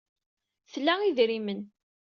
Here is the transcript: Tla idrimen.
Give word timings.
Tla 0.71 0.93
idrimen. 1.09 1.59